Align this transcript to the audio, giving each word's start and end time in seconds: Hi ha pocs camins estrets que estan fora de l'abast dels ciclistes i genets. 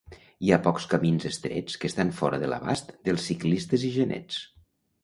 Hi 0.45 0.53
ha 0.53 0.57
pocs 0.67 0.87
camins 0.93 1.27
estrets 1.31 1.77
que 1.83 1.91
estan 1.91 2.15
fora 2.23 2.41
de 2.45 2.51
l'abast 2.55 2.93
dels 3.11 3.31
ciclistes 3.33 3.87
i 3.93 3.95
genets. 4.01 4.43